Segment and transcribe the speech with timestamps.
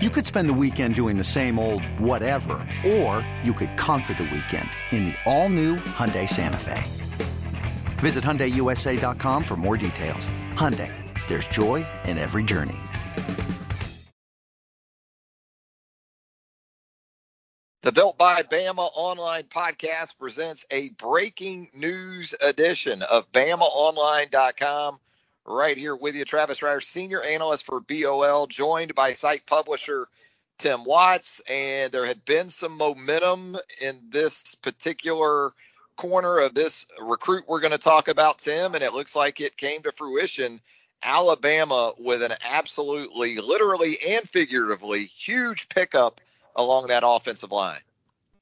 [0.00, 4.30] You could spend the weekend doing the same old whatever, or you could conquer the
[4.32, 6.84] weekend in the all-new Hyundai Santa Fe.
[7.98, 10.28] Visit HyundaiUSA.com for more details.
[10.54, 10.94] Hyundai,
[11.26, 12.76] there's joy in every journey.
[17.82, 25.00] The Built by Bama online podcast presents a breaking news edition of BamaOnline.com
[25.48, 26.24] right here with you.
[26.24, 30.06] Travis Reier, senior analyst for BOL, joined by site publisher
[30.58, 31.40] Tim Watts.
[31.48, 35.52] And there had been some momentum in this particular
[35.96, 39.56] corner of this recruit we're going to talk about, Tim, and it looks like it
[39.56, 40.60] came to fruition.
[41.02, 46.20] Alabama with an absolutely, literally and figuratively huge pickup
[46.56, 47.80] along that offensive line.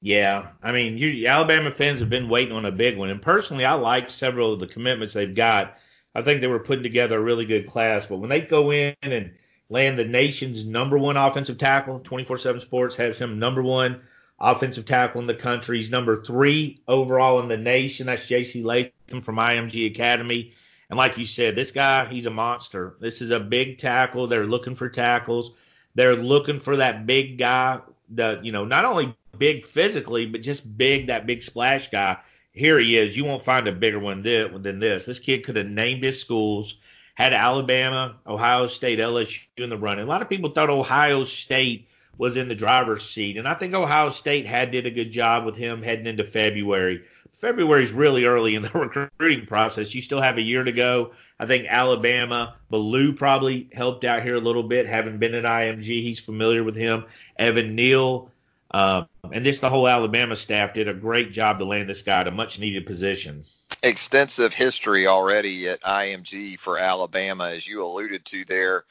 [0.01, 3.65] Yeah, I mean, you, Alabama fans have been waiting on a big one, and personally,
[3.65, 5.77] I like several of the commitments they've got.
[6.17, 8.07] I think they were putting together a really good class.
[8.07, 9.33] But when they go in and
[9.69, 14.01] land the nation's number one offensive tackle, 24/7 Sports has him number one
[14.39, 15.77] offensive tackle in the country.
[15.77, 18.07] He's number three overall in the nation.
[18.07, 18.63] That's J.C.
[18.63, 20.53] Latham from IMG Academy.
[20.89, 22.95] And like you said, this guy, he's a monster.
[22.99, 24.25] This is a big tackle.
[24.25, 25.51] They're looking for tackles.
[25.93, 30.77] They're looking for that big guy, the you know, not only big physically, but just
[30.79, 32.17] big, that big splash guy
[32.57, 33.15] here he is.
[33.15, 35.05] You won't find a bigger one than this.
[35.05, 36.79] This kid could have named his schools,
[37.13, 40.05] had Alabama, Ohio State, LSU in the running.
[40.05, 43.75] A lot of people thought Ohio State was in the driver's seat, and I think
[43.75, 47.03] Ohio State had did a good job with him heading into February.
[47.33, 48.71] February is really early in the
[49.19, 49.93] recruiting process.
[49.93, 51.11] You still have a year to go.
[51.39, 56.01] I think Alabama, Ballou probably helped out here a little bit, having been at IMG.
[56.01, 57.05] He's familiar with him.
[57.37, 58.31] Evan Neal
[58.71, 62.21] uh, and just the whole Alabama staff did a great job to land this guy
[62.21, 63.43] at a much needed position.
[63.83, 68.83] Extensive history already at IMG for Alabama, as you alluded to there.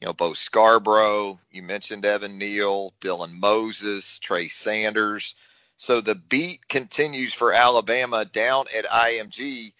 [0.00, 5.34] You know, Bo Scarborough, you mentioned Evan Neal, Dylan Moses, Trey Sanders.
[5.76, 9.72] So the beat continues for Alabama down at IMG.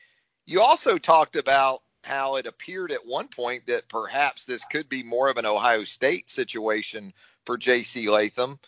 [0.47, 5.03] You also talked about how it appeared at one point that perhaps this could be
[5.03, 7.13] more of an Ohio State situation
[7.45, 8.09] for J.C.
[8.09, 8.59] Latham.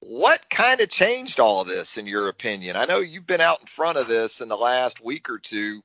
[0.00, 2.76] What kind of changed all of this, in your opinion?
[2.76, 5.82] I know you've been out in front of this in the last week or two.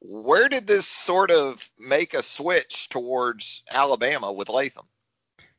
[0.00, 4.86] Where did this sort of make a switch towards Alabama with Latham?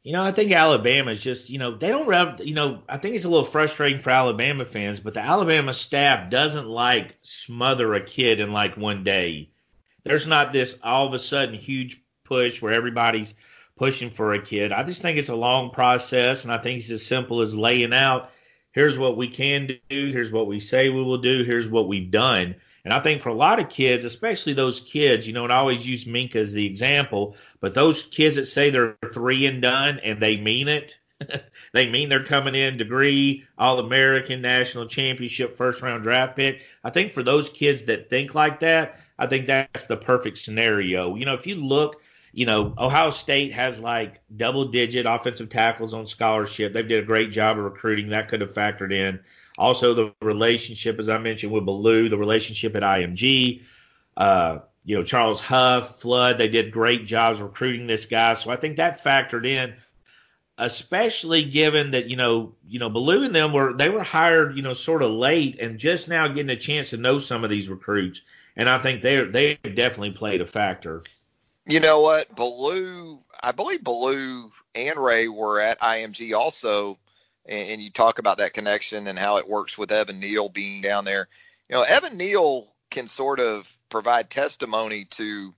[0.03, 2.97] You know, I think Alabama is just, you know, they don't have, you know, I
[2.97, 7.93] think it's a little frustrating for Alabama fans, but the Alabama staff doesn't like smother
[7.93, 9.51] a kid in like one day.
[10.03, 13.35] There's not this all of a sudden huge push where everybody's
[13.81, 14.71] pushing for a kid.
[14.71, 17.93] I just think it's a long process, and I think it's as simple as laying
[17.93, 18.29] out
[18.73, 22.11] here's what we can do, here's what we say we will do, here's what we've
[22.11, 22.55] done.
[22.85, 25.57] And I think for a lot of kids, especially those kids, you know, and I
[25.57, 29.99] always use Minkah as the example, but those kids that say they're three and done
[30.03, 30.99] and they mean it,
[31.73, 36.61] they mean they're coming in degree, All American, national championship, first round draft pick.
[36.83, 41.15] I think for those kids that think like that, I think that's the perfect scenario.
[41.15, 42.00] You know, if you look
[42.33, 46.73] you know, Ohio State has like double digit offensive tackles on scholarship.
[46.73, 48.09] They did a great job of recruiting.
[48.09, 49.19] That could have factored in.
[49.57, 53.63] Also, the relationship, as I mentioned, with Ballou, the relationship at IMG.
[54.15, 58.33] Uh, you know, Charles Huff, Flood, they did great jobs recruiting this guy.
[58.33, 59.75] So I think that factored in,
[60.57, 64.63] especially given that, you know, you know, Ballou and them were they were hired, you
[64.63, 67.69] know, sort of late and just now getting a chance to know some of these
[67.69, 68.21] recruits.
[68.55, 71.03] And I think they they definitely played a factor.
[71.65, 72.35] You know what?
[72.35, 76.97] Ballou, I believe Ballou and Rhea were at IMG also,
[77.45, 80.81] and, and, you talk about that connection and how it works with Evan Neal being
[80.81, 81.27] down there.
[81.69, 85.53] You know, Evan Neal can sort of provide testimony to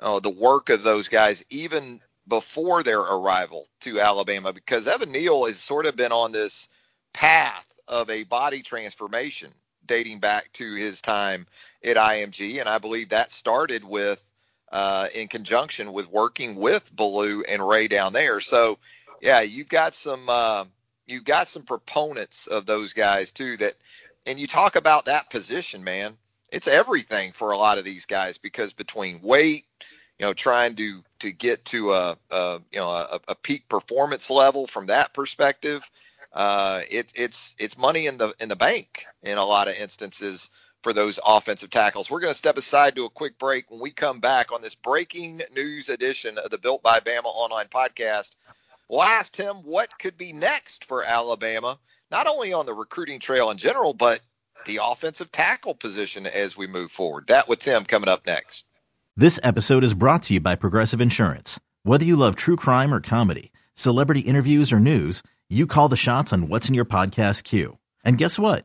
[0.00, 5.46] uh, the work of those guys even before their arrival to Alabama because Evan Neal
[5.46, 6.68] has sort of been on this
[7.12, 9.50] path of a body transformation
[9.86, 11.46] dating back to his time
[11.84, 14.22] at IMG, and I believe that started with
[14.70, 18.40] uh, in conjunction with working with Ballou and Rhea down there.
[18.40, 18.78] So,
[19.20, 20.64] yeah, you've got some uh,
[21.06, 23.56] you've got some proponents of those guys too.
[23.56, 23.74] That,
[24.26, 26.16] and you talk about that position, man.
[26.52, 29.64] It's everything for a lot of these guys because between weight,
[30.18, 34.30] you know, trying to to get to a, a you know a, a, peak performance
[34.30, 35.88] level from that perspective,
[36.32, 40.50] uh, it, it's it's money in the in the bank in a lot of instances
[40.86, 42.08] for those offensive tackles.
[42.08, 43.68] We're going to step aside to a quick break.
[43.72, 47.66] When we come back on this breaking news edition of the Built by Bama online
[47.66, 48.36] podcast,
[48.88, 51.76] we'll ask Tim what could be next for Alabama,
[52.12, 54.20] not only on the recruiting trail in general, but
[54.64, 57.26] the offensive tackle position as we move forward.
[57.26, 58.64] That with Tim coming up next.
[59.16, 61.58] This episode is brought to you by Progressive Insurance.
[61.82, 66.32] Whether you love true crime or comedy, Celebrity interviews or news, you call the shots
[66.32, 67.76] on what's in your podcast queue.
[68.02, 68.64] And guess what?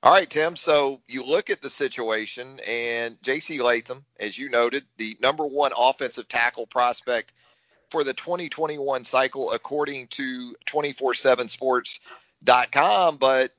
[0.00, 0.54] All right, Tim.
[0.54, 3.60] So you look at the situation, and J.C.
[3.60, 7.32] Latham, as you noted, the number one offensive tackle prospect
[7.90, 13.16] for the 2021 cycle, according to 247sports.com.
[13.16, 13.50] But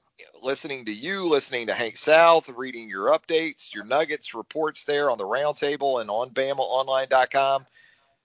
[0.42, 5.18] listening to you, listening to Hank South, reading your updates, your Nuggets reports there on
[5.18, 7.66] the roundtable and on BamaOnline.com,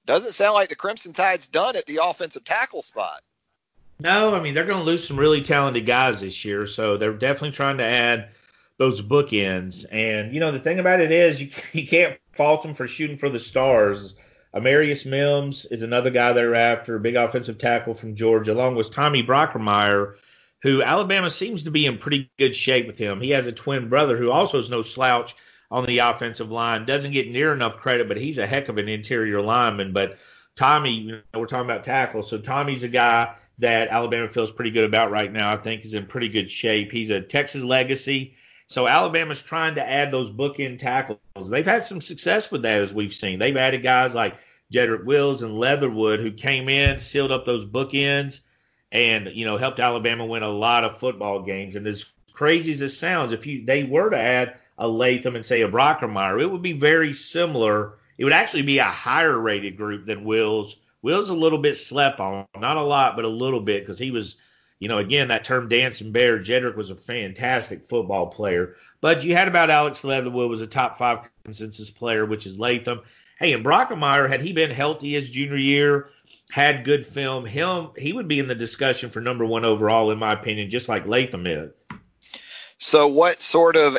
[0.06, 3.22] doesn't sound like the Crimson Tide's done at the offensive tackle spot.
[4.00, 7.12] No, I mean they're going to lose some really talented guys this year, so they're
[7.12, 8.30] definitely trying to add
[8.76, 9.86] those bookends.
[9.90, 11.50] And you know the thing about it is you
[11.80, 14.14] you can't fault them for shooting for the stars.
[14.54, 19.22] Amarius Mims is another guy they're after, big offensive tackle from Georgia, along with Tommy
[19.22, 20.14] Brockermeyer,
[20.62, 23.20] who Alabama seems to be in pretty good shape with him.
[23.20, 25.34] He has a twin brother who also is no slouch
[25.72, 26.86] on the offensive line.
[26.86, 29.92] Doesn't get near enough credit, but he's a heck of an interior lineman.
[29.92, 30.18] But
[30.54, 34.70] Tommy, you know, we're talking about tackles, so Tommy's a guy that Alabama feels pretty
[34.70, 35.52] good about right now.
[35.52, 36.90] I think is in pretty good shape.
[36.90, 38.34] He's a Texas legacy.
[38.66, 41.18] So Alabama's trying to add those bookend tackles.
[41.50, 43.38] They've had some success with that, as we've seen.
[43.38, 44.36] They've added guys like
[44.72, 48.40] Jedrick Wills and Leatherwood who came in, sealed up those bookends,
[48.90, 51.76] and you know helped Alabama win a lot of football games.
[51.76, 55.44] And as crazy as this sounds, if you they were to add a Latham and
[55.44, 57.94] say a Brockermeyer, it would be very similar.
[58.16, 62.18] It would actually be a higher rated group than Wills Will's a little bit slept
[62.18, 64.36] on, not a lot, but a little bit because he was,
[64.78, 66.38] you know, again that term dancing bear.
[66.38, 70.96] Jedrick was a fantastic football player, but you had about Alex Leatherwood was a top
[70.96, 73.02] five consensus player, which is Latham.
[73.38, 76.08] Hey, and Brockermeyer, had he been healthy his junior year,
[76.50, 80.18] had good film, him he would be in the discussion for number one overall, in
[80.18, 81.70] my opinion, just like Latham is.
[82.78, 83.98] So, what sort of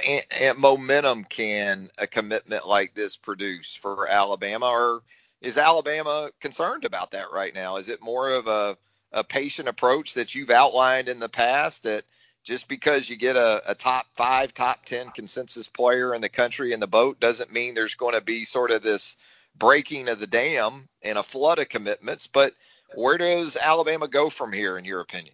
[0.57, 5.03] momentum can a commitment like this produce for Alabama, or
[5.41, 7.77] is Alabama concerned about that right now?
[7.77, 8.77] Is it more of a,
[9.11, 12.03] a patient approach that you've outlined in the past that
[12.43, 16.73] just because you get a, a, top five, top 10 consensus player in the country
[16.73, 19.17] in the boat doesn't mean there's going to be sort of this
[19.57, 22.27] breaking of the dam and a flood of commitments.
[22.27, 22.53] But
[22.93, 25.33] where does Alabama go from here, in your opinion?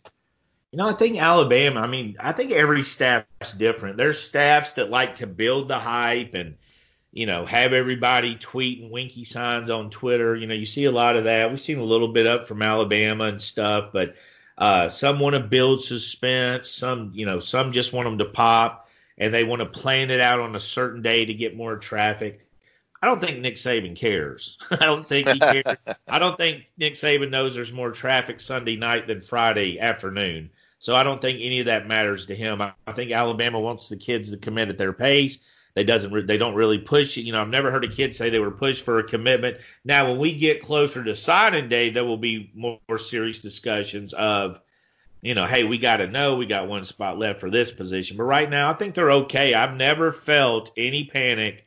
[0.72, 3.98] You know, I think Alabama, I mean, I think every staff's different.
[3.98, 6.56] There's staffs that like to build the hype and–
[7.12, 10.36] you know, have everybody tweeting winky signs on Twitter.
[10.36, 11.50] You know, you see a lot of that.
[11.50, 14.16] We've seen a little bit up from Alabama and stuff, but
[14.58, 16.70] uh, some want to build suspense.
[16.70, 20.22] Some, you know, some just want them to pop and they want to plan it
[20.22, 22.48] out on a certain day to get more traffic.
[23.02, 24.58] I don't think Nick Saban cares.
[24.72, 25.76] I don't think he cares.
[26.08, 30.50] I don't think Nick Saban knows there's more traffic Sunday night than Friday afternoon.
[30.80, 32.62] So I don't think any of that matters to him.
[32.62, 35.40] I, I think Alabama wants the kids to commit at their pace.
[35.74, 37.22] They doesn't they don't really push it.
[37.22, 39.58] You know, I've never heard a kid say they were pushed for a commitment.
[39.86, 44.14] Now, when we get closer to signing day, there will be more, more serious discussions
[44.14, 44.60] of,
[45.22, 48.18] you know, hey, we got to know we got one spot left for this position.
[48.18, 49.54] But right now, I think they're okay.
[49.54, 51.66] I've never felt any panic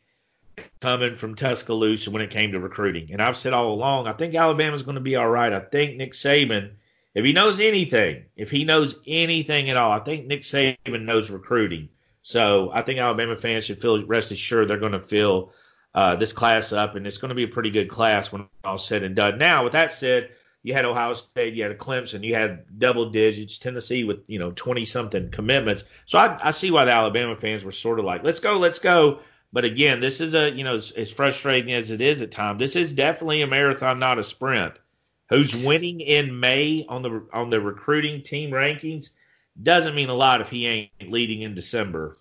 [0.81, 3.11] coming from Tuscaloosa when it came to recruiting.
[3.13, 5.53] And I've said all along, I think Alabama's going to be all right.
[5.53, 6.73] I think Nick Saban,
[7.15, 11.31] if he knows anything, if he knows anything at all, I think Nick Saban knows
[11.31, 11.89] recruiting.
[12.25, 15.53] So I think Alabama fans should feel rest assured they're going to fill
[15.95, 18.79] uh, this class up, and it's going to be a pretty good class when all
[18.79, 19.37] said and done.
[19.37, 20.31] Now, with that said,
[20.63, 24.53] you had Ohio State, you had Clemson, you had double digits, Tennessee with you know
[24.53, 25.85] 20 something commitments.
[26.07, 28.79] So I, I see why the Alabama fans were sort of like, let's go, let's
[28.79, 29.21] go.
[29.53, 32.59] But again, this is a you know as, as frustrating as it is at times,
[32.59, 34.73] this is definitely a marathon, not a sprint.
[35.29, 39.11] Who's winning in May on the on the recruiting team rankings?
[39.61, 42.17] Doesn't mean a lot if he ain't leading in December.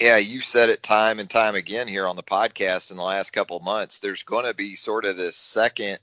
[0.00, 3.32] Yeah, you've said it time and time again here on the podcast in the last
[3.32, 3.98] couple months.
[3.98, 5.98] There's going to be sort of this second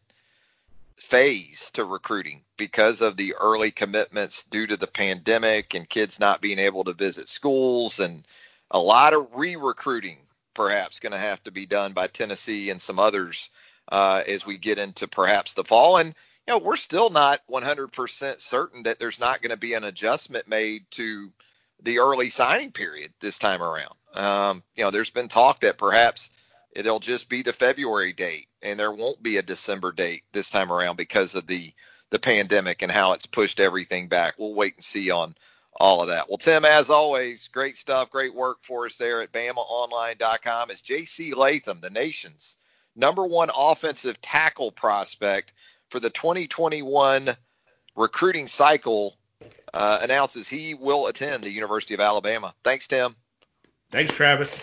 [0.95, 6.41] phase to recruiting because of the early commitments due to the pandemic and kids not
[6.41, 8.23] being able to visit schools and
[8.69, 10.17] a lot of re-recruiting
[10.53, 13.49] perhaps going to have to be done by Tennessee and some others
[13.91, 15.97] uh, as we get into perhaps the fall.
[15.97, 16.13] And
[16.49, 20.47] you know, we're still not 100% certain that there's not going to be an adjustment
[20.47, 21.31] made to
[21.83, 23.93] the early signing period this time around.
[24.15, 26.31] Um, you know, there's been talk that perhaps
[26.71, 30.71] it'll just be the February date and there won't be a December date this time
[30.71, 31.71] around because of the
[32.09, 34.33] the pandemic and how it's pushed everything back.
[34.39, 35.35] We'll wait and see on
[35.79, 36.29] all of that.
[36.29, 40.71] Well, Tim, as always, great stuff, great work for us there at BamaOnline.com.
[40.71, 41.35] As J.C.
[41.35, 42.57] Latham, the nation's
[42.95, 45.53] number one offensive tackle prospect
[45.89, 47.29] for the 2021
[47.95, 49.15] recruiting cycle,
[49.73, 52.53] uh, announces he will attend the University of Alabama.
[52.63, 53.15] Thanks, Tim.
[53.91, 54.57] Thanks, Travis.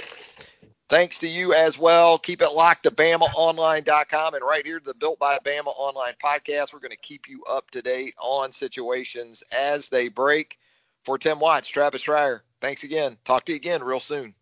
[0.89, 2.17] Thanks to you as well.
[2.17, 6.73] Keep it locked to BamaOnline.com and right here to the Built by Bama Online podcast.
[6.73, 10.59] We're going to keep you up to date on situations as they break.
[11.03, 13.17] For Tim Watts, Travis Reier, thanks again.
[13.25, 14.35] Talk to you again real soon.